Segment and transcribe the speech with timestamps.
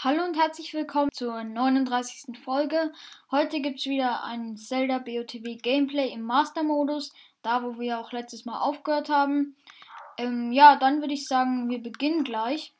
[0.00, 2.38] Hallo und herzlich willkommen zur 39.
[2.38, 2.92] Folge.
[3.32, 8.44] Heute gibt es wieder ein Zelda BOTW Gameplay im Master-Modus, da wo wir auch letztes
[8.44, 9.56] Mal aufgehört haben.
[10.16, 12.72] Ähm, ja, dann würde ich sagen, wir beginnen gleich.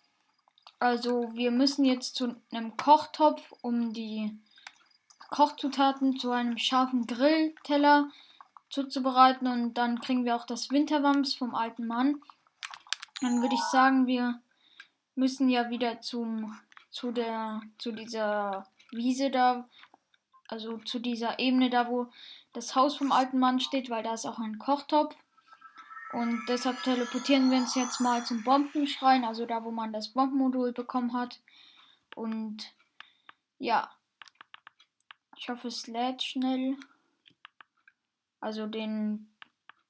[0.78, 4.38] Also wir müssen jetzt zu einem Kochtopf, um die
[5.30, 8.10] Kochzutaten zu einem scharfen Grillteller
[8.70, 12.22] zuzubereiten und dann kriegen wir auch das Winterwams vom alten Mann.
[13.20, 14.40] Dann würde ich sagen, wir
[15.16, 16.56] müssen ja wieder zum
[16.98, 19.68] zu der, zu dieser Wiese da,
[20.48, 22.08] also zu dieser Ebene da, wo
[22.52, 25.14] das Haus vom alten Mann steht, weil da ist auch ein Kochtopf.
[26.12, 30.72] Und deshalb teleportieren wir uns jetzt mal zum Bombenschrein, also da, wo man das Bombenmodul
[30.72, 31.38] bekommen hat.
[32.16, 32.74] Und
[33.58, 33.88] ja,
[35.36, 36.76] ich hoffe, es lädt schnell.
[38.40, 39.32] Also den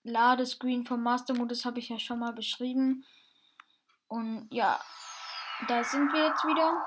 [0.02, 3.06] Ladescreen vom Master-Modus habe ich ja schon mal beschrieben.
[4.08, 4.78] Und ja,
[5.68, 6.84] da sind wir jetzt wieder.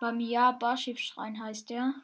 [0.00, 1.94] Beim Ja Barschiff Schrein heißt der.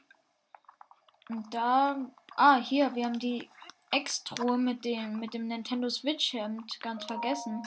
[1.28, 1.96] Und da.
[2.36, 3.48] Ah, hier, wir haben die
[3.90, 7.62] Extruhe mit dem, mit dem Nintendo Switch Hemd ganz vergessen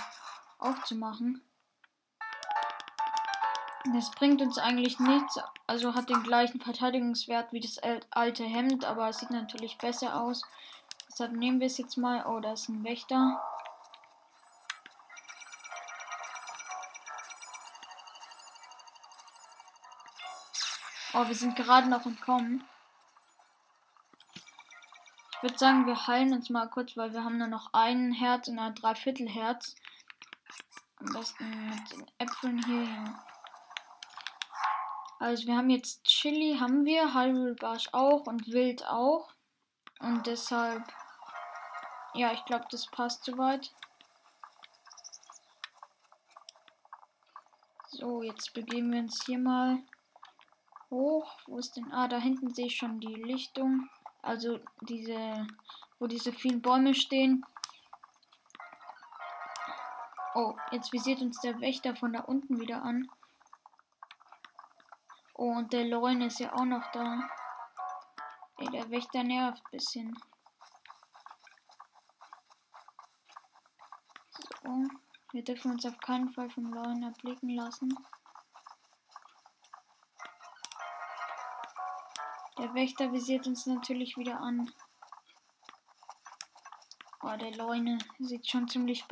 [0.60, 1.42] aufzumachen.
[3.94, 5.40] Das bringt uns eigentlich nichts.
[5.66, 10.44] Also hat den gleichen Verteidigungswert wie das alte Hemd, aber es sieht natürlich besser aus.
[11.10, 12.26] Deshalb nehmen wir es jetzt mal.
[12.28, 13.42] Oh, da ist ein Wächter.
[21.20, 22.64] Oh, wir sind gerade noch entkommen.
[25.32, 28.48] Ich würde sagen, wir heilen uns mal kurz, weil wir haben nur noch ein Herz
[28.50, 29.74] und ein Dreiviertelherz.
[31.00, 33.20] Am besten mit den Äpfeln hier.
[35.18, 39.34] Also wir haben jetzt Chili, haben wir, Hyrule Barsch auch und Wild auch.
[40.00, 40.84] Und deshalb,
[42.14, 43.74] ja, ich glaube, das passt soweit.
[47.90, 49.80] So, jetzt begeben wir uns hier mal
[50.90, 51.38] hoch.
[51.48, 51.92] Wo ist denn?
[51.92, 53.90] Ah, da hinten sehe ich schon die Lichtung.
[54.22, 55.48] Also diese,
[56.00, 57.46] wo diese vielen Bäume stehen.
[60.36, 63.10] Oh, jetzt visiert uns der Wächter von da unten wieder an.
[65.34, 67.30] Oh, und der Leun ist ja auch noch da.
[68.58, 70.20] Ey, der Wächter nervt ein bisschen.
[74.64, 74.84] So,
[75.32, 77.96] wir dürfen uns auf keinen Fall vom Leun erblicken lassen.
[82.58, 84.72] Der Wächter visiert uns natürlich wieder an.
[87.22, 89.06] Oh, der Leune sieht schon ziemlich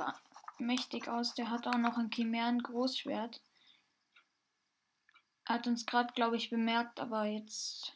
[0.57, 1.35] mächtig aus.
[1.35, 3.41] Der hat auch noch ein Chimären Großschwert.
[5.45, 7.95] Er hat uns gerade, glaube ich, bemerkt, aber jetzt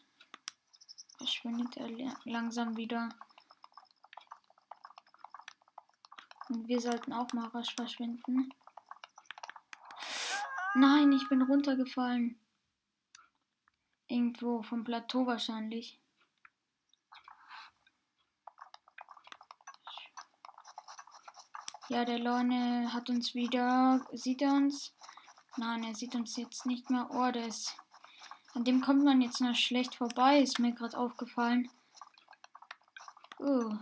[1.18, 1.90] verschwindet er
[2.26, 3.10] langsam wieder.
[6.50, 8.54] Und wir sollten auch mal rasch verschwinden.
[10.76, 12.40] Nein, ich bin runtergefallen.
[14.10, 16.00] Irgendwo vom Plateau wahrscheinlich.
[21.90, 24.04] Ja, der Lorne hat uns wieder.
[24.12, 24.96] Sieht er uns?
[25.58, 27.08] Nein, er sieht uns jetzt nicht mehr.
[27.12, 27.54] Oh, der.
[28.56, 31.70] An dem kommt man jetzt noch schlecht vorbei, ist mir gerade aufgefallen.
[33.40, 33.78] Uh.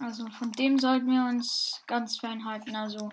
[0.00, 2.74] Also von dem sollten wir uns ganz fernhalten.
[2.74, 3.10] Also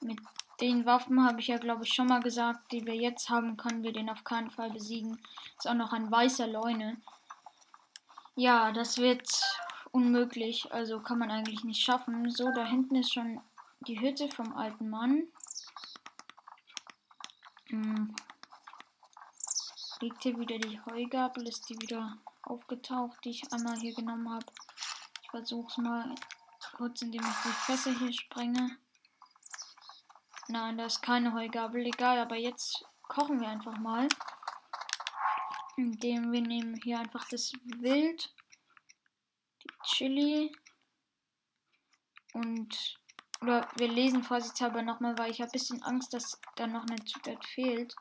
[0.00, 0.18] mit
[0.60, 3.82] den Waffen habe ich ja, glaube ich, schon mal gesagt, die wir jetzt haben, können
[3.82, 5.20] wir den auf keinen Fall besiegen.
[5.56, 7.00] Ist auch noch ein weißer Leune.
[8.34, 9.28] Ja, das wird
[9.92, 10.72] unmöglich.
[10.72, 12.30] Also kann man eigentlich nicht schaffen.
[12.30, 13.40] So, da hinten ist schon
[13.80, 15.28] die Hütte vom alten Mann.
[17.66, 18.14] Hm.
[20.00, 21.46] Liegt hier wieder die Heugabel?
[21.48, 24.46] Ist die wieder aufgetaucht, die ich einmal hier genommen habe?
[25.22, 26.14] Ich versuche es mal
[26.76, 28.76] kurz, indem ich die Fässer hier sprenge.
[30.50, 31.84] Nein, da ist keine Heugabel.
[31.86, 34.08] Egal, aber jetzt kochen wir einfach mal.
[35.76, 38.34] Indem wir nehmen hier einfach das Wild,
[39.62, 40.52] die Chili
[42.32, 42.98] und
[43.40, 47.04] oder wir lesen vorsichtshalber nochmal, weil ich habe ein bisschen Angst, dass da noch eine
[47.04, 47.94] Zutat fehlt.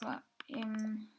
[0.00, 1.12] Aber, ähm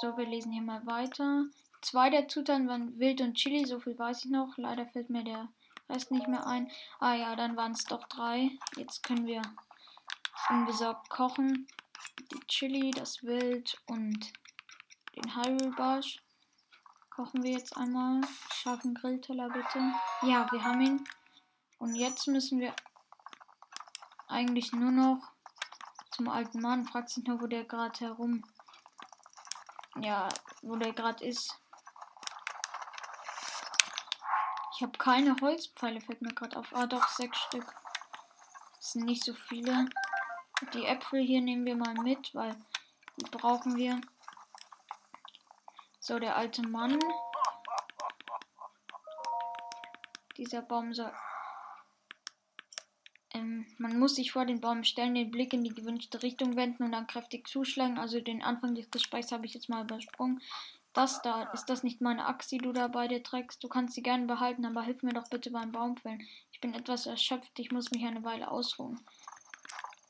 [0.00, 1.46] so, wir lesen hier mal weiter.
[1.80, 4.56] Zwei der Zutaten waren Wild und Chili, so viel weiß ich noch.
[4.56, 5.48] Leider fällt mir der
[5.92, 6.70] Rest nicht mehr ein.
[7.00, 8.50] Ah ja, dann waren es doch drei.
[8.76, 9.42] Jetzt können wir
[10.48, 11.68] unbesorgt kochen.
[12.32, 14.32] Die Chili, das Wild und
[15.14, 16.02] den Hyrule
[17.10, 18.22] Kochen wir jetzt einmal.
[18.54, 19.78] Scharfen Grillteller bitte.
[20.22, 21.04] Ja, wir haben ihn.
[21.78, 22.74] Und jetzt müssen wir
[24.28, 25.18] eigentlich nur noch
[26.10, 26.86] zum alten Mann.
[26.86, 28.42] Fragt sich nur, wo der gerade herum.
[30.00, 30.28] Ja,
[30.62, 31.61] wo der gerade ist.
[34.74, 36.74] Ich habe keine Holzpfeile, fällt mir gerade auf.
[36.74, 37.74] Ah, doch, sechs Stück.
[38.80, 39.86] Es sind nicht so viele.
[40.72, 42.56] Die Äpfel hier nehmen wir mal mit, weil
[43.16, 44.00] die brauchen wir.
[46.00, 46.98] So, der alte Mann.
[50.36, 51.12] Dieser Baum soll.
[53.34, 56.84] Ähm, man muss sich vor den Baum stellen, den Blick in die gewünschte Richtung wenden
[56.84, 57.98] und dann kräftig zuschlagen.
[57.98, 60.40] Also den Anfang des Gesprächs habe ich jetzt mal übersprungen.
[60.92, 63.64] Das da, ist das nicht meine Axt, die du da bei dir trägst?
[63.64, 66.26] Du kannst sie gerne behalten, aber hilf mir doch bitte beim Baumfällen.
[66.52, 69.00] Ich bin etwas erschöpft, ich muss mich eine Weile ausruhen.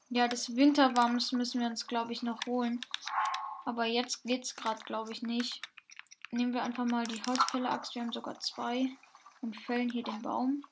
[0.09, 2.81] Ja, das Winterwams müssen wir uns, glaube ich, noch holen.
[3.65, 5.63] Aber jetzt geht's gerade, glaube ich, nicht.
[6.33, 8.89] Nehmen wir einfach mal die Holzfäller-Axt, wir haben sogar zwei.
[9.41, 10.65] Und fällen hier den Baum.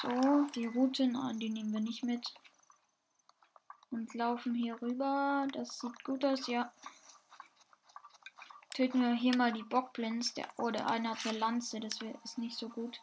[0.00, 2.32] So, die Routen, ah, die nehmen wir nicht mit
[3.94, 5.46] und laufen hier rüber.
[5.52, 6.72] Das sieht gut aus, ja.
[8.74, 10.34] Töten wir hier mal die Bockblins.
[10.34, 13.00] Der, oh, der eine hat eine Lanze, das ist nicht so gut.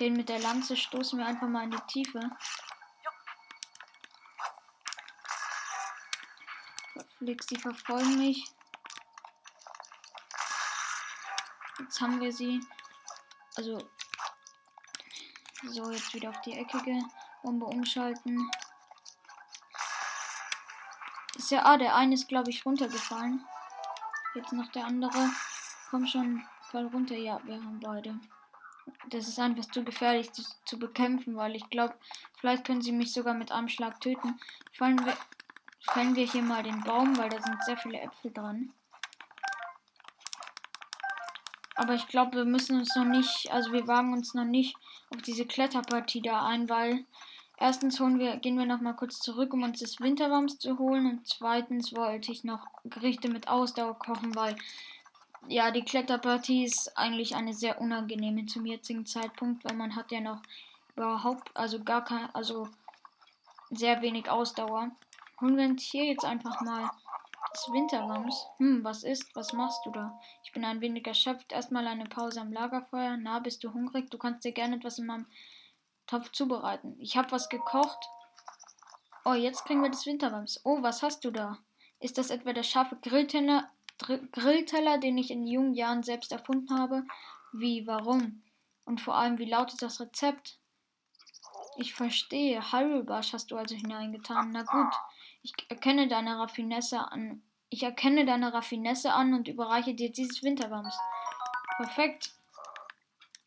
[0.00, 2.30] Den mit der Lanze stoßen wir einfach mal in die Tiefe.
[6.92, 8.50] Verflixt, die verfolgen mich.
[11.78, 12.60] Jetzt haben wir sie.
[13.56, 13.78] Also.
[15.64, 17.10] So, jetzt wieder auf die Ecke gehen.
[17.42, 18.50] Bombe umschalten.
[21.34, 23.44] Ist ja, ah, der eine ist, glaube ich, runtergefallen.
[24.34, 25.30] Jetzt noch der andere.
[25.90, 27.16] Komm schon, fall runter.
[27.16, 28.18] Ja, wir haben beide.
[29.08, 31.94] Das ist einfach zu gefährlich zu, zu bekämpfen, weil ich glaube,
[32.38, 34.40] vielleicht können sie mich sogar mit einem Schlag töten.
[34.72, 35.16] Fallen wir,
[35.90, 38.72] fällen wir hier mal den Baum, weil da sind sehr viele Äpfel dran.
[41.74, 44.76] Aber ich glaube, wir müssen uns noch nicht, also wir wagen uns noch nicht
[45.10, 47.04] auf diese Kletterpartie da ein, weil
[47.62, 51.06] Erstens holen wir, gehen wir noch mal kurz zurück, um uns das Winterwams zu holen.
[51.06, 54.56] Und zweitens wollte ich noch Gerichte mit Ausdauer kochen, weil
[55.46, 60.20] ja, die Kletterpartie ist eigentlich eine sehr unangenehme zum jetzigen Zeitpunkt, weil man hat ja
[60.20, 60.42] noch
[60.96, 62.68] überhaupt, also gar kein, also
[63.70, 64.90] sehr wenig Ausdauer.
[65.40, 66.90] Holen wir uns hier jetzt einfach mal
[67.52, 68.44] das Winterwams.
[68.58, 69.36] Hm, was ist?
[69.36, 70.18] Was machst du da?
[70.42, 71.52] Ich bin ein wenig erschöpft.
[71.52, 73.16] Erstmal eine Pause am Lagerfeuer.
[73.18, 74.10] Na, bist du hungrig?
[74.10, 75.26] Du kannst dir gerne etwas in meinem
[76.06, 76.96] Topf zubereiten.
[76.98, 77.98] Ich habe was gekocht.
[79.24, 80.60] Oh, jetzt kriegen wir das Winterwams.
[80.64, 81.58] Oh, was hast du da?
[82.00, 83.70] Ist das etwa der scharfe Grillteller,
[84.32, 87.04] Grillteller, den ich in jungen Jahren selbst erfunden habe?
[87.52, 88.42] Wie, warum?
[88.84, 90.58] Und vor allem, wie lautet das Rezept?
[91.76, 92.72] Ich verstehe.
[92.72, 94.50] Hyrule-Bash hast du also hineingetan.
[94.50, 94.92] Na gut.
[95.42, 97.42] Ich erkenne deine Raffinesse an.
[97.70, 100.98] Ich erkenne deine Raffinesse an und überreiche dir dieses Winterwams.
[101.76, 102.34] Perfekt.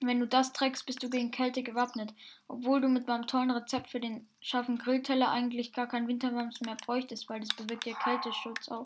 [0.05, 2.13] Wenn du das trägst, bist du gegen Kälte gewappnet.
[2.47, 6.75] Obwohl du mit meinem tollen Rezept für den scharfen Grillteller eigentlich gar kein Winterwams mehr
[6.75, 8.83] bräuchtest, weil das bewirkt ja Kälteschutz auch.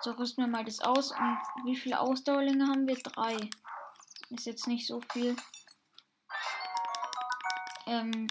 [0.00, 1.12] So rüsten wir mal das aus.
[1.12, 2.96] Und wie viele Ausdauerlinge haben wir?
[2.96, 3.36] Drei.
[4.30, 5.36] Ist jetzt nicht so viel.
[7.86, 8.26] Ähm,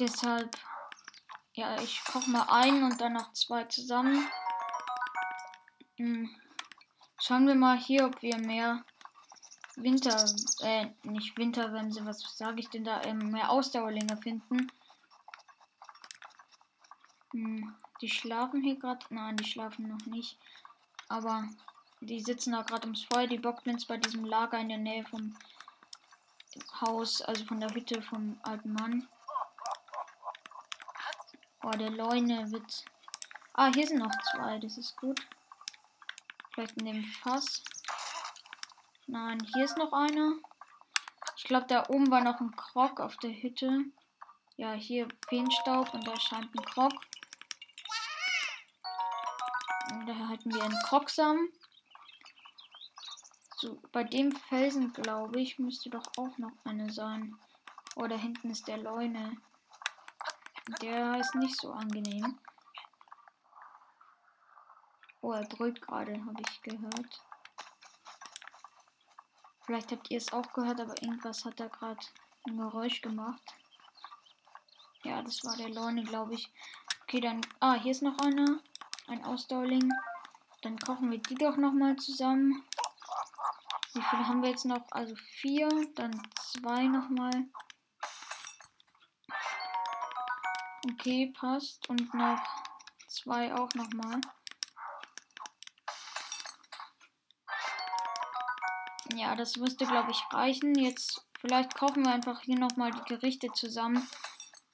[0.00, 0.56] deshalb,
[1.52, 4.26] ja, ich koche mal ein und dann noch zwei zusammen.
[5.98, 6.30] Hm.
[7.20, 8.82] Schauen wir mal hier, ob wir mehr
[9.76, 10.24] Winter,
[10.60, 14.70] äh, nicht Winterwemse, was sage ich denn da, ähm, mehr Ausdauerlinge finden.
[17.32, 19.04] Hm, die schlafen hier gerade.
[19.10, 20.36] Nein, die schlafen noch nicht.
[21.08, 21.48] Aber
[22.00, 23.26] die sitzen da gerade ums Feuer.
[23.26, 25.36] Die Bockblins bei diesem Lager in der Nähe vom
[26.80, 29.08] Haus, also von der Hütte vom alten Mann.
[31.62, 32.84] Oh, der Leune wird.
[33.54, 34.58] Ah, hier sind noch zwei.
[34.58, 35.20] Das ist gut.
[36.52, 37.62] Vielleicht in dem Fass.
[39.06, 40.34] Nein, hier ist noch einer.
[41.36, 43.84] Ich glaube, da oben war noch ein Krog auf der Hütte.
[44.56, 46.92] Ja, hier Feenstaub und da scheint ein Krog.
[49.92, 51.52] Und da halten wir einen Krogsamen.
[53.56, 57.36] So, bei dem Felsen, glaube ich, müsste doch auch noch eine sein.
[57.96, 59.36] Oh, da hinten ist der Leune.
[60.80, 62.38] Der ist nicht so angenehm.
[65.20, 67.22] Oh, er brüllt gerade, habe ich gehört.
[69.64, 72.00] Vielleicht habt ihr es auch gehört, aber irgendwas hat da gerade
[72.46, 73.42] ein Geräusch gemacht.
[75.04, 76.52] Ja, das war der Leune, glaube ich.
[77.02, 77.40] Okay, dann.
[77.60, 78.60] Ah, hier ist noch einer.
[79.06, 79.92] Ein Ausdauerling.
[80.62, 82.64] Dann kochen wir die doch nochmal zusammen.
[83.94, 84.90] Wie viele haben wir jetzt noch?
[84.90, 87.46] Also vier, dann zwei nochmal.
[90.90, 91.88] Okay, passt.
[91.88, 92.40] Und noch
[93.08, 94.20] zwei auch nochmal.
[99.16, 100.74] Ja, das müsste, glaube ich, reichen.
[100.74, 104.08] Jetzt vielleicht kochen wir einfach hier nochmal die Gerichte zusammen.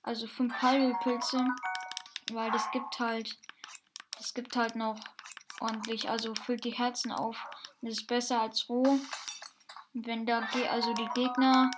[0.02, 0.54] Also fünf
[1.02, 1.45] Pilze.
[2.33, 3.37] Weil das gibt halt.
[4.16, 4.99] Das gibt halt noch
[5.61, 6.09] ordentlich.
[6.09, 7.37] Also füllt die Herzen auf.
[7.83, 8.99] Das ist besser als roh.
[9.92, 11.71] Wenn da geht, also die Gegner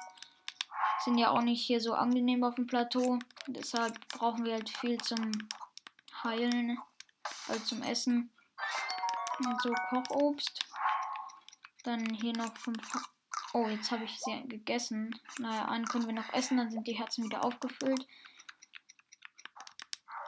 [1.04, 3.18] sind ja auch nicht hier so angenehm auf dem Plateau.
[3.46, 5.32] Deshalb brauchen wir halt viel zum
[6.22, 6.78] Heilen,
[7.48, 8.30] also zum Essen.
[9.38, 10.69] Und so Kochobst.
[11.84, 12.78] Dann hier noch fünf.
[13.52, 15.18] Oh, jetzt habe ich sie gegessen.
[15.38, 18.06] Naja, einen können wir noch essen, dann sind die Herzen wieder aufgefüllt.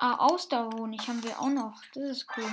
[0.00, 1.80] Ah, Ausdauerhonig haben wir auch noch.
[1.94, 2.50] Das ist cool.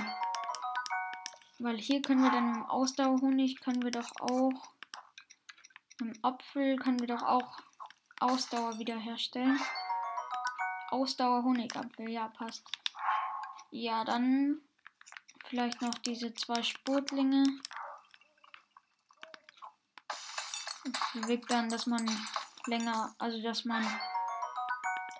[1.58, 4.72] Weil hier können wir dann im Ausdauerhonig, können wir doch auch.
[6.00, 7.58] Im Apfel können wir doch auch
[8.20, 9.60] Ausdauer wiederherstellen.
[10.90, 12.64] Ausdauer Honigapfel, ja, passt.
[13.70, 14.60] Ja, dann
[15.46, 17.44] vielleicht noch diese zwei Spurtlinge.
[21.14, 22.08] Bewirkt dann, dass man
[22.66, 23.84] länger, also dass man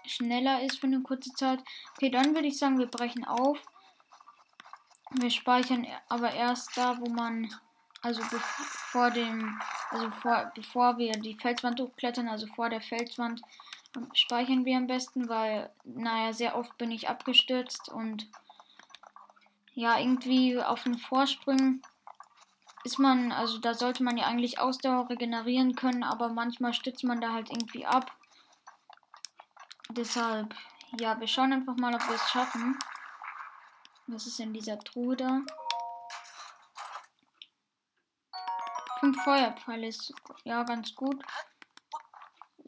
[0.06, 1.62] schneller ist für eine kurze Zeit.
[1.96, 3.58] Okay, dann würde ich sagen, wir brechen auf.
[5.12, 7.52] Wir speichern aber erst da, wo man,
[8.02, 13.42] also vor dem also vor, bevor wir die Felswand hochklettern, also vor der Felswand,
[13.96, 18.28] ähm, speichern wir am besten, weil, naja, sehr oft bin ich abgestürzt und
[19.74, 21.82] ja, irgendwie auf den Vorsprüngen
[22.84, 27.20] ist man, also da sollte man ja eigentlich Ausdauer regenerieren können, aber manchmal stützt man
[27.20, 28.16] da halt irgendwie ab.
[29.90, 30.54] Deshalb,
[30.98, 32.78] ja, wir schauen einfach mal, ob wir es schaffen.
[34.06, 35.40] Was ist in dieser Truhe da?
[39.00, 40.12] Fünf Feuerpfeile ist
[40.44, 41.22] ja ganz gut.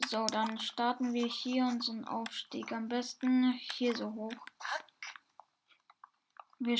[0.09, 2.71] So, dann starten wir hier unseren Aufstieg.
[2.71, 4.33] Am besten hier so hoch.
[6.59, 6.77] Wir,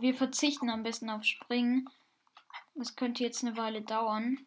[0.00, 1.88] wir verzichten am besten auf Springen.
[2.80, 4.38] Das könnte jetzt eine Weile dauern.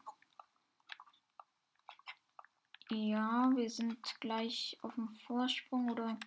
[2.90, 6.18] Ja, wir sind gleich auf dem Vorsprung oder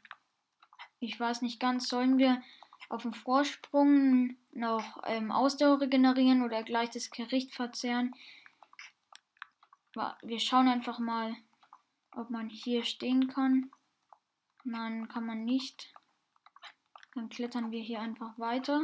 [1.00, 1.88] ich weiß nicht ganz.
[1.88, 2.40] Sollen wir
[2.90, 8.14] auf dem Vorsprung noch ähm, Ausdauer regenerieren oder gleich das Gericht verzehren.
[10.22, 11.34] Wir schauen einfach mal,
[12.12, 13.72] ob man hier stehen kann.
[14.62, 15.92] Nein, kann man nicht.
[17.16, 18.82] Dann klettern wir hier einfach weiter.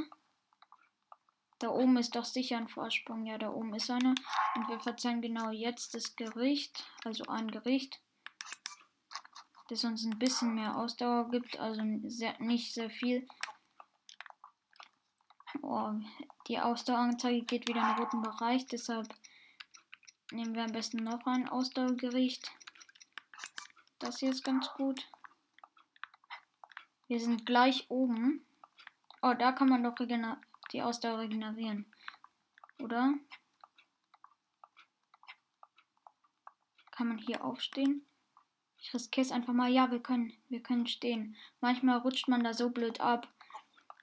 [1.62, 3.24] Da oben ist doch sicher ein Vorsprung.
[3.24, 4.16] Ja, da oben ist einer.
[4.56, 6.84] Und wir verzehren genau jetzt das Gericht.
[7.04, 8.00] Also ein Gericht.
[9.68, 11.60] Das uns ein bisschen mehr Ausdauer gibt.
[11.60, 13.28] Also sehr, nicht sehr viel.
[15.62, 15.92] Oh,
[16.48, 19.06] die Ausdaueranzeige geht wieder in den roten Bereich, deshalb
[20.32, 22.50] nehmen wir am besten noch ein Ausdauergericht.
[24.00, 25.08] Das hier ist ganz gut.
[27.06, 28.44] Wir sind gleich oben.
[29.22, 29.94] Oh, da kann man doch
[30.72, 31.86] die Ausdauer regenerieren.
[32.80, 33.14] Oder?
[36.90, 38.06] Kann man hier aufstehen?
[38.78, 39.70] Ich riskiere es einfach mal.
[39.70, 40.32] Ja, wir können.
[40.48, 41.36] Wir können stehen.
[41.60, 43.28] Manchmal rutscht man da so blöd ab.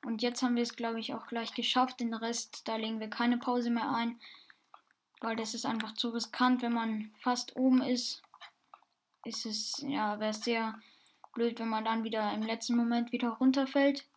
[0.05, 1.99] Und jetzt haben wir es, glaube ich, auch gleich geschafft.
[1.99, 4.19] Den Rest, da legen wir keine Pause mehr ein.
[5.19, 8.21] Weil das ist einfach zu riskant, wenn man fast oben ist.
[9.25, 10.79] Ist es, ja, wäre es sehr
[11.33, 14.08] blöd, wenn man dann wieder im letzten Moment wieder runterfällt.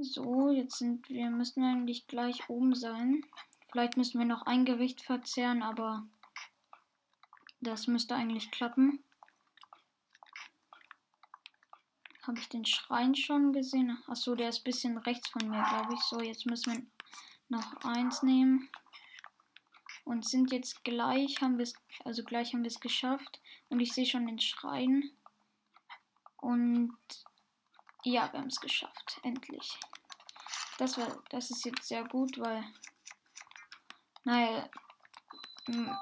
[0.00, 3.24] So, jetzt sind wir, müssen wir eigentlich gleich oben sein.
[3.72, 6.06] Vielleicht müssen wir noch ein Gericht verzehren, aber
[7.60, 9.02] das müsste eigentlich klappen.
[12.22, 13.98] Habe ich den Schrein schon gesehen?
[14.06, 16.00] Achso, der ist ein bisschen rechts von mir, glaube ich.
[16.02, 16.86] So, jetzt müssen wir
[17.48, 18.70] noch eins nehmen.
[20.04, 21.74] Und sind jetzt gleich, haben wir es,
[22.04, 23.40] also gleich haben wir es geschafft.
[23.68, 25.10] Und ich sehe schon den Schrein.
[26.36, 26.96] Und
[28.04, 29.20] ja, wir haben es geschafft.
[29.22, 29.78] Endlich.
[30.78, 32.64] Das war, das ist jetzt sehr gut, weil,
[34.24, 34.68] naja,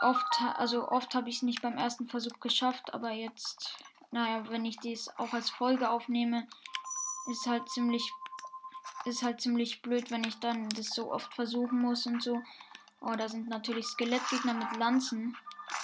[0.02, 3.84] oft, also oft habe ich es nicht beim ersten Versuch geschafft, aber jetzt
[4.16, 6.46] naja, wenn ich dies auch als Folge aufnehme,
[7.30, 8.10] ist halt ziemlich,
[9.04, 12.42] ist halt ziemlich blöd, wenn ich dann das so oft versuchen muss und so.
[13.00, 15.36] Oh, da sind natürlich Skelettgegner mit Lanzen.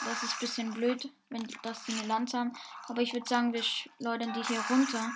[0.06, 2.52] Das ist ein bisschen blöd, wenn die eine Lanze haben.
[2.88, 5.12] Aber ich würde sagen, wir schleudern die hier runter.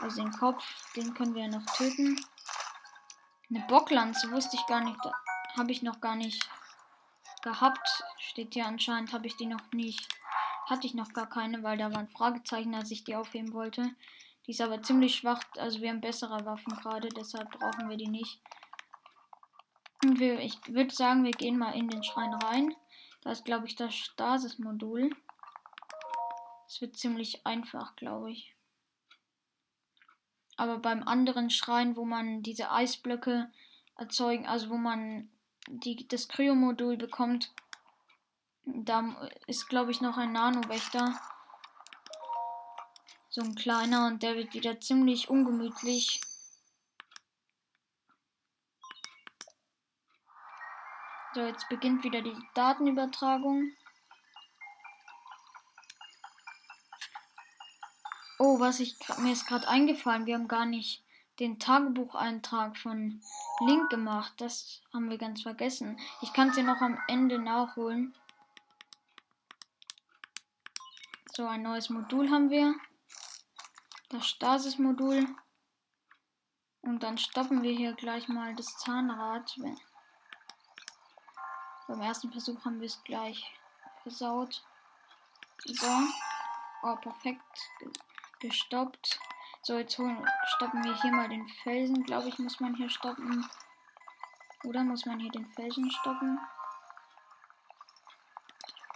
[0.00, 2.20] Also den Kopf, den können wir noch töten.
[3.50, 4.98] Eine Bocklanze wusste ich gar nicht.
[5.56, 6.48] Habe ich noch gar nicht
[7.42, 8.04] gehabt.
[8.18, 10.08] Steht hier anscheinend, habe ich die noch nicht.
[10.66, 13.94] Hatte ich noch gar keine, weil da waren Fragezeichen, als ich die aufheben wollte.
[14.46, 18.08] Die ist aber ziemlich schwach, also wir haben bessere Waffen gerade, deshalb brauchen wir die
[18.08, 18.40] nicht.
[20.02, 22.74] Und wir, ich würde sagen, wir gehen mal in den Schrein rein.
[23.22, 25.10] Da ist, glaube ich, das Stasis-Modul.
[26.68, 28.53] Es wird ziemlich einfach, glaube ich.
[30.56, 33.50] Aber beim anderen Schrein, wo man diese Eisblöcke
[33.96, 35.28] erzeugen, also wo man
[35.68, 37.52] die, das Kryo-Modul bekommt,
[38.64, 41.20] da ist, glaube ich, noch ein Nano-Wächter.
[43.30, 46.20] So ein kleiner und der wird wieder ziemlich ungemütlich.
[51.34, 53.72] So, jetzt beginnt wieder die Datenübertragung.
[58.38, 61.04] Oh, was ich mir ist gerade eingefallen, wir haben gar nicht
[61.38, 63.20] den Tagebucheintrag von
[63.60, 64.34] Link gemacht.
[64.38, 65.98] Das haben wir ganz vergessen.
[66.20, 68.14] Ich kann ja noch am Ende nachholen.
[71.32, 72.74] So, ein neues Modul haben wir.
[74.10, 75.26] Das Stasis-Modul.
[76.82, 79.58] Und dann stoppen wir hier gleich mal das Zahnrad.
[81.88, 83.52] Beim ersten Versuch haben wir es gleich
[84.02, 84.64] versaut.
[85.64, 85.86] So.
[86.82, 87.42] Oh, perfekt
[88.48, 89.18] gestoppt.
[89.62, 90.22] So, jetzt holen,
[90.56, 92.04] stoppen wir hier mal den Felsen.
[92.04, 93.48] Glaube ich, muss man hier stoppen.
[94.64, 96.38] Oder muss man hier den Felsen stoppen?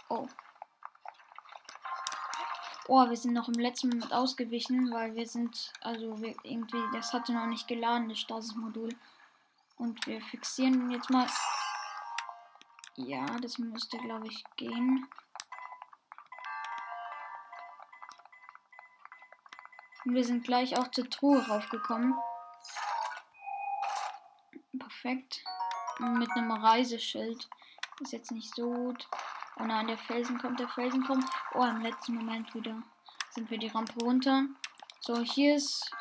[0.09, 0.27] Oh.
[2.87, 7.13] Oh, wir sind noch im letzten Moment ausgewichen, weil wir sind, also wir irgendwie, das
[7.13, 8.89] hatte noch nicht geladen, das Stasis-Modul.
[9.77, 11.27] Und wir fixieren jetzt mal.
[12.95, 15.07] Ja, das müsste, glaube ich, gehen.
[20.05, 22.15] Und wir sind gleich auch zur Truhe raufgekommen.
[24.77, 25.43] Perfekt.
[25.99, 27.49] Mit einem Reiseschild.
[28.01, 29.07] Ist jetzt nicht so gut.
[29.59, 31.25] Oh nein, der Felsen kommt, der Felsen kommt.
[31.53, 32.81] Oh, im letzten Moment wieder
[33.31, 34.45] sind wir die Rampe runter.
[35.01, 35.91] So, hier ist.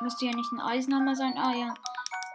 [0.00, 1.38] Müsste ja nicht ein Eisenhammer sein.
[1.38, 1.74] Ah ja.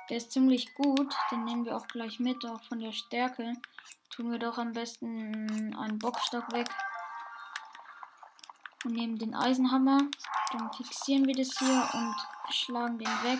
[0.10, 1.16] Der ist ziemlich gut.
[1.32, 3.54] Den nehmen wir auch gleich mit, auch von der Stärke.
[4.10, 6.70] Tun wir doch am besten einen Bockstock weg.
[8.84, 10.00] Und nehmen den Eisenhammer.
[10.52, 12.16] Dann fixieren wir das hier und
[12.54, 13.40] schlagen den weg.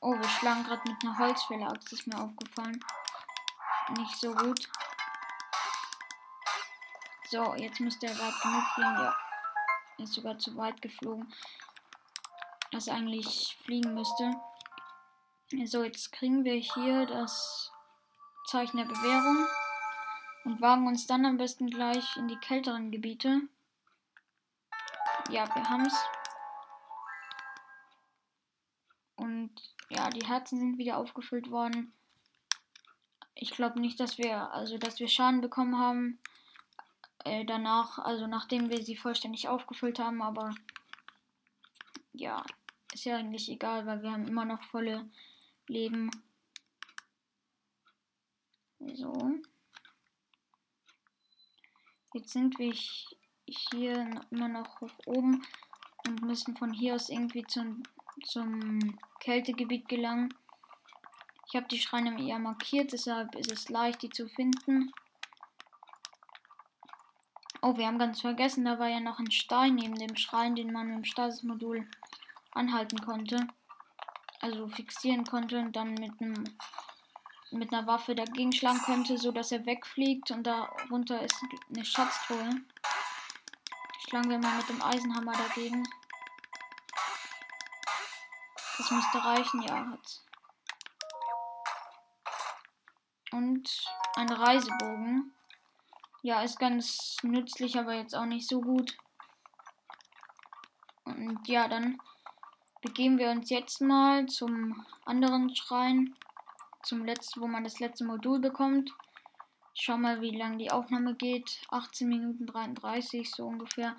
[0.00, 2.80] Oh, wir schlagen gerade mit einer Holzfäller-Axt, ist mir aufgefallen
[3.98, 4.68] nicht so gut.
[7.30, 8.94] So, jetzt müsste er weit genug fliegen.
[8.94, 9.16] Ja,
[9.98, 11.32] er ist sogar zu weit geflogen.
[12.70, 14.32] Dass er eigentlich fliegen müsste.
[15.66, 17.70] So, jetzt kriegen wir hier das
[18.46, 19.46] Zeichen der Bewährung.
[20.44, 23.42] Und wagen uns dann am besten gleich in die kälteren Gebiete.
[25.30, 25.94] Ja, wir haben es.
[29.16, 29.52] Und
[29.88, 31.92] ja, die Herzen sind wieder aufgefüllt worden
[33.42, 36.18] ich glaube nicht, dass wir, also dass wir Schaden bekommen haben.
[37.24, 40.54] Äh, danach, also nachdem wir sie vollständig aufgefüllt haben, aber
[42.12, 42.44] ja,
[42.92, 45.08] ist ja eigentlich egal, weil wir haben immer noch volle
[45.66, 46.10] Leben.
[48.94, 49.12] So.
[52.14, 52.74] Jetzt sind wir
[53.46, 55.42] hier immer noch hoch oben
[56.06, 57.82] und müssen von hier aus irgendwie zum,
[58.24, 60.34] zum Kältegebiet gelangen.
[61.48, 64.92] Ich habe die Schreine eher markiert, deshalb ist es leicht, die zu finden.
[67.62, 70.72] Oh, wir haben ganz vergessen, da war ja noch ein Stein neben dem Schrein, den
[70.72, 71.88] man mit dem Stasis-Modul
[72.50, 73.46] anhalten konnte.
[74.40, 76.44] Also fixieren konnte und dann mit einem
[77.52, 81.36] mit einer Waffe dagegen schlagen konnte, so dass er wegfliegt und darunter ist
[81.74, 82.50] eine Schatztruhe.
[84.06, 85.88] Schlagen wir mal mit dem Eisenhammer dagegen.
[88.78, 90.24] Das müsste reichen, ja, hat's
[93.32, 95.32] und ein Reisebogen.
[96.22, 98.96] Ja, ist ganz nützlich, aber jetzt auch nicht so gut.
[101.04, 102.00] Und ja, dann
[102.80, 106.14] begeben wir uns jetzt mal zum anderen Schrein.
[106.82, 108.92] Zum letzten, wo man das letzte Modul bekommt.
[109.74, 111.60] Schau mal, wie lang die Aufnahme geht.
[111.70, 113.96] 18 Minuten 33, so ungefähr.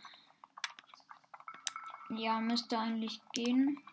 [2.10, 3.84] Ja, müsste eigentlich gehen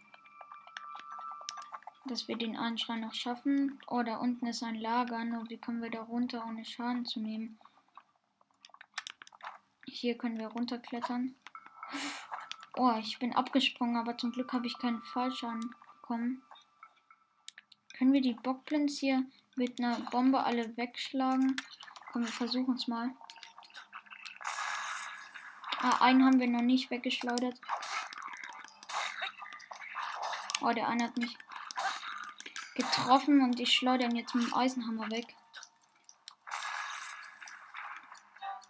[2.11, 3.79] dass wir den Anschrein noch schaffen.
[3.87, 5.24] Oh, da unten ist ein Lager.
[5.24, 7.59] Nur wie kommen wir da runter, ohne Schaden zu nehmen?
[9.87, 11.37] Hier können wir runterklettern.
[12.76, 16.42] Oh, ich bin abgesprungen, aber zum Glück habe ich keinen Fallschaden bekommen.
[18.00, 21.54] Können wir die Bockblins hier mit einer Bombe alle wegschlagen?
[22.10, 23.10] Komm, wir versuchen es mal.
[25.80, 27.60] Ah, einen haben wir noch nicht weggeschleudert.
[30.62, 31.36] Oh, der eine hat mich
[32.74, 35.36] getroffen und die schleudern jetzt mit dem Eisenhammer weg.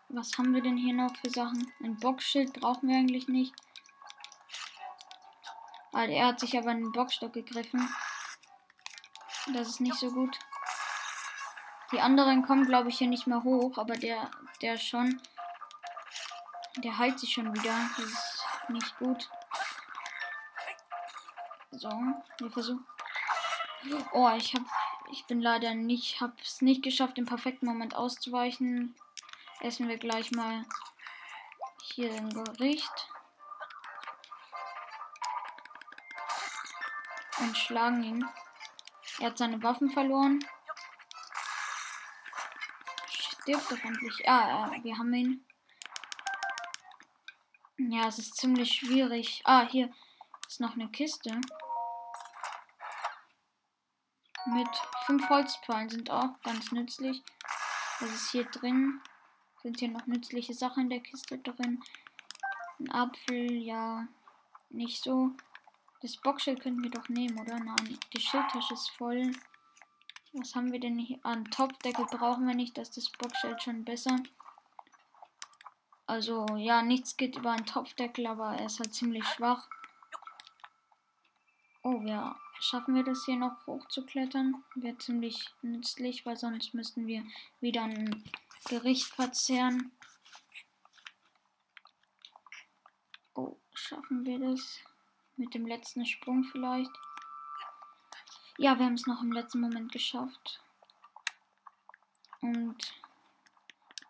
[0.08, 1.72] Was haben wir denn hier noch für Sachen?
[1.80, 3.54] Ein Boxschild brauchen wir eigentlich nicht.
[5.92, 7.88] Ah, er hat sich aber einen Boxstock gegriffen.
[9.54, 10.38] Das ist nicht so gut.
[11.92, 14.30] Die anderen kommen, glaube ich, hier nicht mehr hoch, aber der,
[14.62, 15.20] der schon.
[16.76, 17.74] Der heilt sich schon wieder.
[17.96, 19.28] Das ist nicht gut.
[21.72, 21.90] So,
[22.38, 22.86] wir versuchen.
[24.12, 24.62] Oh, ich hab,
[25.10, 28.94] ich bin leider nicht, hab's nicht geschafft, im perfekten Moment auszuweichen.
[29.60, 30.64] Essen wir gleich mal
[31.82, 33.08] hier ein Gericht.
[37.38, 38.28] Und schlagen ihn.
[39.20, 40.42] Er hat seine Waffen verloren.
[43.10, 44.26] Stirbt doch endlich.
[44.26, 45.44] Ah, äh, wir haben ihn.
[47.76, 49.42] Ja, es ist ziemlich schwierig.
[49.44, 49.92] Ah, hier
[50.48, 51.38] ist noch eine Kiste.
[54.46, 54.68] Mit
[55.04, 57.22] fünf Holzpfeilen sind auch ganz nützlich.
[58.00, 59.02] Was ist hier drin?
[59.62, 61.82] Sind hier noch nützliche Sachen in der Kiste drin?
[62.78, 64.08] Ein Apfel, ja,
[64.70, 65.32] nicht so.
[66.02, 67.58] Das Boxschild könnten wir doch nehmen, oder?
[67.58, 69.32] Nein, die Schildtasche ist voll.
[70.32, 71.18] Was haben wir denn hier?
[71.22, 74.16] Ah, einen Topfdeckel brauchen wir nicht, das ist das Boxschild schon besser.
[76.06, 79.68] Also, ja, nichts geht über einen Topfdeckel, aber er ist halt ziemlich schwach.
[81.82, 82.36] Oh, ja.
[82.60, 84.62] Schaffen wir das hier noch hochzuklettern?
[84.74, 87.24] Wäre ziemlich nützlich, weil sonst müssten wir
[87.60, 88.22] wieder ein
[88.68, 89.90] Gericht verzehren.
[93.34, 94.80] Oh, schaffen wir das?
[95.40, 96.90] Mit dem letzten Sprung vielleicht?
[98.58, 100.60] Ja, wir haben es noch im letzten Moment geschafft.
[102.42, 102.76] Und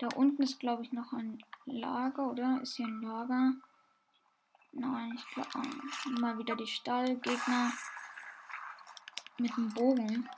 [0.00, 2.60] da unten ist, glaube ich, noch ein Lager, oder?
[2.60, 3.52] Ist hier ein Lager?
[4.72, 5.50] Nein, ich glaube.
[5.54, 7.74] Oh, mal wieder die Stallgegner
[9.38, 10.28] mit dem Bogen.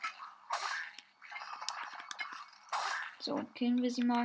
[3.18, 4.24] So, killen wir sie mal.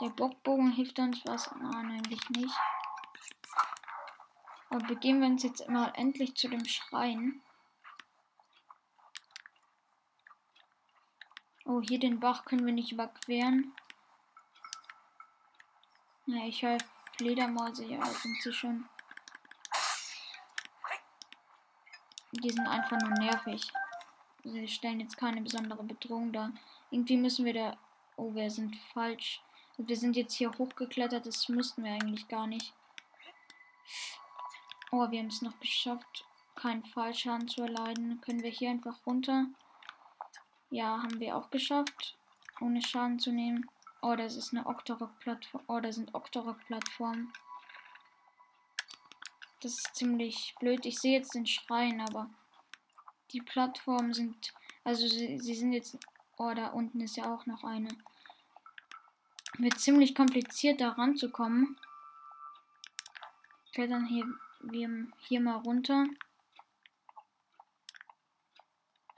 [0.00, 1.48] Der Bockbogen hilft uns was?
[1.60, 2.58] Nein, eigentlich nicht.
[4.70, 7.42] Aber begeben wir uns jetzt mal endlich zu dem Schrein.
[11.64, 13.72] Oh, hier den Bach können wir nicht überqueren.
[16.26, 16.78] Ja, ich höre
[17.18, 18.88] Fledermäuse, ja, sind sie schon.
[22.32, 23.72] Die sind einfach nur nervig.
[24.44, 26.52] Sie stellen jetzt keine besondere Bedrohung dar.
[26.90, 27.76] Irgendwie müssen wir da.
[28.16, 29.42] Oh, wir sind falsch.
[29.76, 32.72] Wir sind jetzt hier hochgeklettert, das mussten wir eigentlich gar nicht.
[34.92, 36.24] Oh, wir haben es noch geschafft,
[36.56, 38.20] keinen Fallschaden zu erleiden.
[38.22, 39.46] Können wir hier einfach runter?
[40.70, 42.16] Ja, haben wir auch geschafft,
[42.60, 43.70] ohne Schaden zu nehmen.
[44.02, 45.62] Oh, das ist eine Octorok-Plattform.
[45.68, 47.32] Oh, da sind Octorok-Plattformen.
[49.60, 50.84] Das ist ziemlich blöd.
[50.86, 52.28] Ich sehe jetzt den Schrein, aber
[53.30, 54.52] die Plattformen sind.
[54.82, 55.98] Also sie, sie sind jetzt.
[56.36, 57.90] Oh, da unten ist ja auch noch eine.
[59.58, 61.76] Wird ziemlich kompliziert da ranzukommen.
[63.72, 64.26] Klettern hier,
[64.60, 66.06] wir hier mal runter.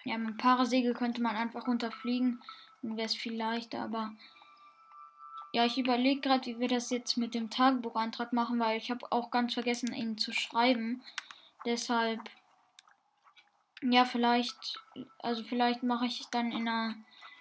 [0.04, 2.42] Ja, mit Parasegel könnte man einfach runterfliegen.
[2.82, 4.12] Dann wäre es viel leichter, aber
[5.52, 9.06] ja, ich überlege gerade, wie wir das jetzt mit dem Tagebuchantrag machen, weil ich habe
[9.12, 11.02] auch ganz vergessen, ihn zu schreiben.
[11.66, 12.20] Deshalb,
[13.82, 14.80] ja, vielleicht,
[15.18, 16.94] also vielleicht mache ich dann in einer,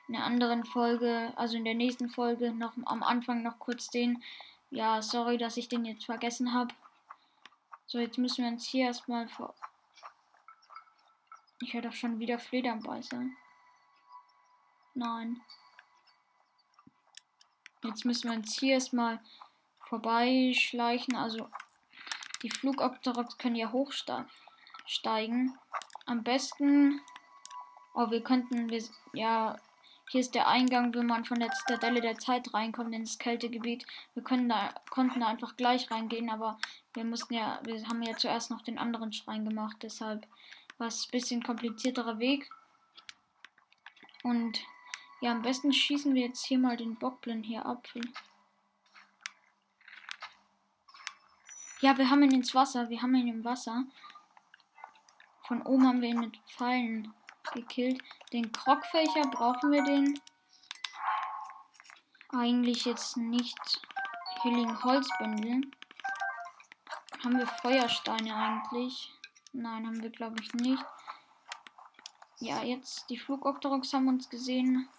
[0.08, 4.22] in einer anderen Folge, also in der nächsten Folge, noch am Anfang noch kurz den.
[4.70, 6.74] Ja, sorry, dass ich den jetzt vergessen habe.
[7.92, 9.54] So, jetzt müssen wir uns hier erstmal vor.
[11.60, 13.22] Ich höre doch schon wieder Flederbeißer.
[14.94, 15.42] Nein.
[17.84, 19.20] Jetzt müssen wir uns hier erstmal
[19.82, 21.18] vorbeischleichen.
[21.18, 21.50] Also
[22.42, 25.60] die Flugopterox können ja hochsteigen.
[26.06, 27.02] Am besten.
[27.94, 28.70] Oh, wir könnten.
[28.70, 29.60] Wir, ja,
[30.12, 33.86] hier ist der Eingang, wenn man von der Zitadelle der Zeit reinkommt ins Kältegebiet.
[34.14, 36.60] Wir können da, konnten da einfach gleich reingehen, aber
[36.94, 40.28] wir mussten ja, wir haben ja zuerst noch den anderen Schrein gemacht, deshalb
[40.78, 42.50] war es ein bisschen komplizierterer Weg.
[44.24, 44.60] Und
[45.22, 47.88] ja, am besten schießen wir jetzt hier mal den Bockblin hier ab.
[51.80, 52.90] Ja, wir haben ihn ins Wasser.
[52.90, 53.86] Wir haben ihn im Wasser.
[55.44, 57.14] Von oben haben wir ihn mit Pfeilen
[57.54, 58.02] gekillt.
[58.34, 60.20] Den Krogfächer brauchen wir den.
[62.30, 63.82] Eigentlich jetzt nicht.
[64.42, 65.70] Healing Holzbündel.
[67.24, 69.14] Haben wir Feuersteine eigentlich?
[69.54, 70.84] Nein, haben wir glaube ich nicht.
[72.40, 74.90] Ja, jetzt die Flugoktorok haben uns gesehen.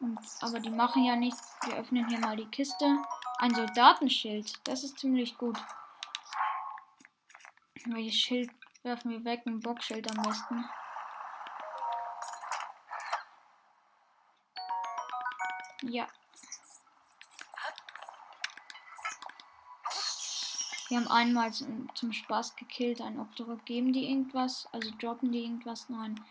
[0.00, 1.56] Und, aber die machen ja nichts.
[1.64, 2.98] Wir öffnen hier mal die Kiste.
[3.38, 4.52] Ein Soldatenschild.
[4.64, 5.58] Das ist ziemlich gut.
[7.84, 8.50] Welches Schild
[8.82, 9.42] werfen wir weg?
[9.46, 10.64] Ein Bockschild am besten.
[15.88, 16.06] Ja.
[20.88, 23.64] Wir haben einmal zum, zum Spaß gekillt, ein Octorok.
[23.64, 24.68] Geben die irgendwas?
[24.72, 25.88] Also droppen die irgendwas?
[25.88, 26.22] Nein,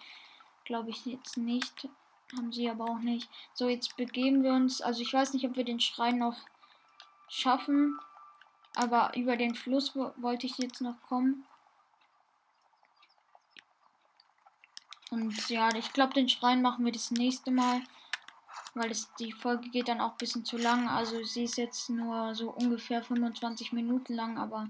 [0.65, 1.87] glaube ich jetzt nicht.
[2.35, 3.29] Haben sie aber auch nicht.
[3.53, 4.81] So, jetzt begeben wir uns.
[4.81, 6.37] Also ich weiß nicht, ob wir den Schrein noch
[7.29, 7.99] schaffen.
[8.75, 11.45] Aber über den Fluss wollte ich jetzt noch kommen.
[15.09, 17.81] Und ja, ich glaube, den Schrein machen wir das nächste Mal.
[18.73, 20.87] Weil das, die Folge geht dann auch ein bisschen zu lang.
[20.87, 24.37] Also sie ist jetzt nur so ungefähr 25 Minuten lang.
[24.37, 24.69] Aber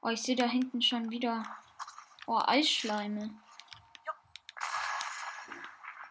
[0.00, 1.44] oh, ich sehe da hinten schon wieder
[2.26, 3.30] oh, Eisschleime.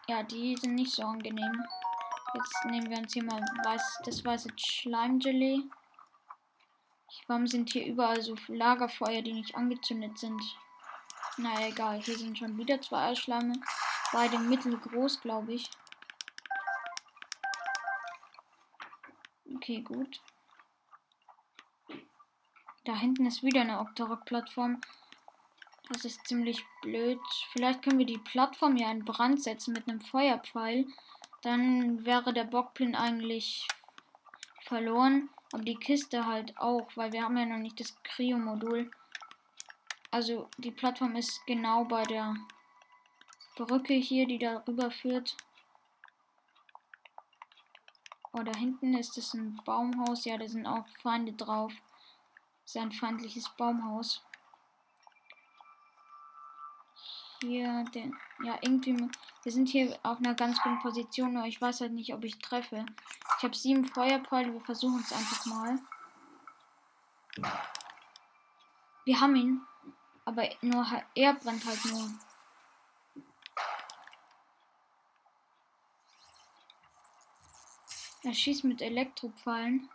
[0.08, 1.64] Ja, die sind nicht so angenehm.
[2.34, 5.62] Jetzt nehmen wir uns hier mal weiß, das weiße Schleimgelee.
[7.26, 10.40] Warum sind hier überall so Lagerfeuer, die nicht angezündet sind?
[11.36, 13.54] Na egal, hier sind schon wieder zwei Eisschleime.
[14.12, 15.70] Beide mittelgroß, glaube ich.
[19.62, 20.20] Okay, gut.
[22.82, 24.80] Da hinten ist wieder eine Octorok-Plattform.
[25.88, 27.20] Das ist ziemlich blöd.
[27.52, 30.88] Vielleicht können wir die Plattform hier in Brand setzen mit einem Feuerpfeil.
[31.42, 33.68] Dann wäre der Bockplin eigentlich
[34.62, 35.30] verloren.
[35.52, 38.90] Aber die Kiste halt auch, weil wir haben ja noch nicht das Cryo-Modul.
[40.10, 42.34] Also die Plattform ist genau bei der
[43.54, 45.36] Brücke hier, die darüber führt.
[48.32, 50.24] Oh, da hinten ist es ein Baumhaus.
[50.24, 51.72] Ja, da sind auch Feinde drauf.
[52.62, 54.22] Das ist ein feindliches Baumhaus.
[57.40, 59.10] Hier, den, ja, irgendwie,
[59.42, 62.38] wir sind hier auf einer ganz guten Position, nur ich weiß halt nicht, ob ich
[62.38, 62.86] treffe.
[63.36, 65.78] Ich habe sieben Feuerpfeile, wir versuchen es einfach mal.
[69.04, 69.60] Wir haben ihn,
[70.24, 72.12] aber nur er brennt halt nur.
[78.24, 79.88] Er schießt mit Elektropfeilen.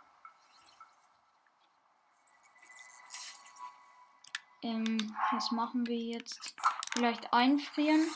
[4.62, 6.54] Ähm, was machen wir jetzt?
[6.92, 8.06] Vielleicht einfrieren.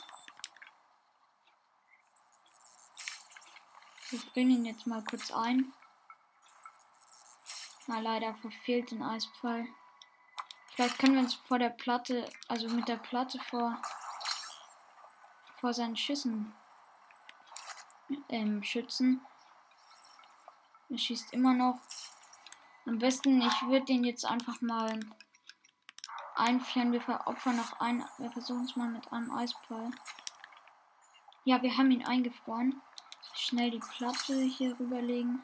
[4.10, 5.72] Wir frieren ihn jetzt mal kurz ein.
[7.86, 9.66] Na, leider verfehlt den Eispfeil.
[10.74, 13.80] Vielleicht können wir uns vor der Platte, also mit der Platte vor,
[15.60, 16.54] vor seinen Schüssen
[18.28, 19.24] ähm, schützen.
[20.92, 21.80] Er schießt immer noch.
[22.84, 25.00] Am besten, ich würde den jetzt einfach mal
[26.34, 26.92] einfrieren.
[26.92, 28.04] Wir veropfern noch einen.
[28.18, 29.90] Wir versuchen es mal mit einem Eispfeil.
[31.44, 32.82] Ja, wir haben ihn eingefroren.
[33.32, 35.42] Schnell die Platte hier rüberlegen.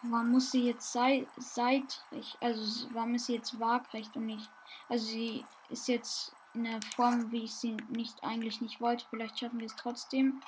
[0.00, 4.48] Warum muss sie jetzt sei seitlich, also warum ist sie jetzt waagrecht und nicht,
[4.88, 9.04] also sie ist jetzt in der Form, wie ich sie nicht eigentlich nicht wollte.
[9.10, 10.42] Vielleicht schaffen wir es trotzdem.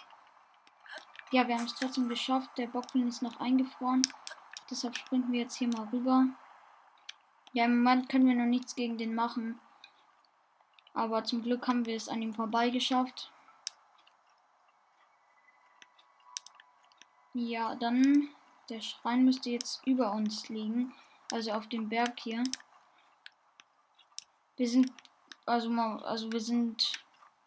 [1.35, 2.51] Ja, wir haben es trotzdem geschafft.
[2.59, 4.07] Der Bockblin ist noch eingefroren.
[4.71, 6.29] Deshalb sprinten wir jetzt hier mal rüber.
[7.53, 9.59] Ja, im Moment können wir noch nichts gegen den machen.
[10.93, 13.33] Aber zum Glück haben wir es an ihm vorbei geschafft.
[17.33, 18.29] Ja, dann
[18.69, 20.95] der Schrein müsste jetzt über uns liegen.
[21.33, 22.45] Also auf dem Berg hier.
[24.57, 24.93] Wir sind
[25.47, 26.93] also also wir sind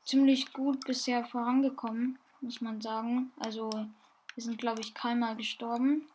[0.03, 3.31] ziemlich gut bisher vorangekommen muss man sagen.
[3.37, 6.07] Also, wir sind, glaube ich, keinmal gestorben.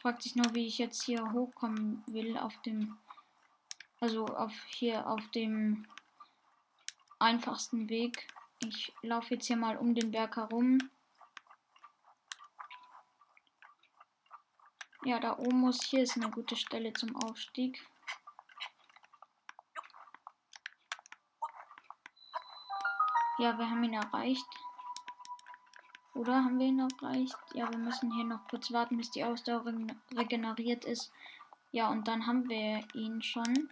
[0.00, 2.96] Fragt sich nur, wie ich jetzt hier hochkommen will auf dem,
[4.00, 5.86] also auf hier auf dem
[7.18, 8.28] einfachsten Weg.
[8.60, 10.78] Ich laufe jetzt hier mal um den Berg herum.
[15.04, 17.86] Ja, da oben muss hier ist eine gute Stelle zum Aufstieg.
[23.38, 24.46] Ja, wir haben ihn erreicht.
[26.14, 27.36] Oder haben wir ihn erreicht?
[27.52, 29.64] Ja, wir müssen hier noch kurz warten, bis die Ausdauer
[30.16, 31.12] regeneriert ist.
[31.72, 33.68] Ja, und dann haben wir ihn schon.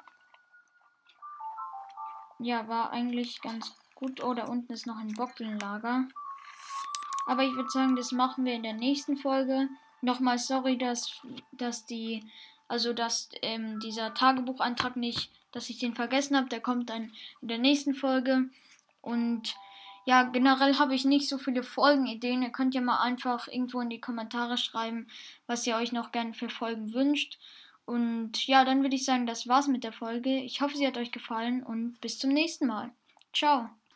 [2.39, 4.23] Ja, war eigentlich ganz gut.
[4.23, 6.07] Oh, da unten ist noch ein Bockelnlager.
[7.27, 9.71] Aber ich würde sagen, das machen wir in der nächsten Folge.
[10.03, 11.23] Nochmal sorry, dass,
[11.53, 12.23] dass die,
[12.69, 16.51] also dass ähm, dieser Tagebucheintrag nicht, dass ich den vergessen habe.
[16.51, 18.51] Der kommt dann in der nächsten Folge.
[19.05, 19.55] Und
[20.07, 22.43] ja, generell habe ich nicht so viele Folgenideen.
[22.43, 25.09] Ihr könnt ja mal einfach irgendwo in die Kommentare schreiben,
[25.47, 27.39] was ihr euch noch gerne für Folgen wünscht.
[27.87, 30.41] Und ja, dann würde ich sagen, das war's mit der Folge.
[30.41, 32.93] Ich hoffe, sie hat euch gefallen und bis zum nächsten Mal.
[33.35, 33.71] Ciao.